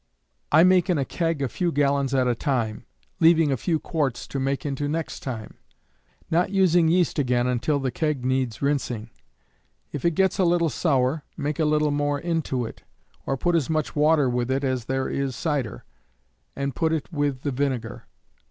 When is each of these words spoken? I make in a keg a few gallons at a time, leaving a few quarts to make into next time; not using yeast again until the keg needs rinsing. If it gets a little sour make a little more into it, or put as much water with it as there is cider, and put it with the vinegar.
I 0.51 0.63
make 0.63 0.89
in 0.89 0.97
a 0.97 1.05
keg 1.05 1.43
a 1.43 1.47
few 1.47 1.71
gallons 1.71 2.11
at 2.15 2.25
a 2.27 2.33
time, 2.33 2.87
leaving 3.19 3.51
a 3.51 3.55
few 3.55 3.77
quarts 3.77 4.25
to 4.29 4.39
make 4.39 4.65
into 4.65 4.89
next 4.89 5.19
time; 5.19 5.59
not 6.31 6.49
using 6.49 6.87
yeast 6.87 7.19
again 7.19 7.45
until 7.45 7.77
the 7.79 7.91
keg 7.91 8.25
needs 8.25 8.63
rinsing. 8.63 9.11
If 9.91 10.03
it 10.03 10.15
gets 10.15 10.39
a 10.39 10.43
little 10.43 10.69
sour 10.69 11.23
make 11.37 11.59
a 11.59 11.65
little 11.65 11.91
more 11.91 12.17
into 12.19 12.65
it, 12.65 12.81
or 13.27 13.37
put 13.37 13.53
as 13.53 13.69
much 13.69 13.95
water 13.95 14.27
with 14.27 14.49
it 14.49 14.63
as 14.63 14.85
there 14.85 15.07
is 15.07 15.35
cider, 15.35 15.83
and 16.55 16.75
put 16.75 16.93
it 16.93 17.13
with 17.13 17.43
the 17.43 17.51
vinegar. 17.51 18.07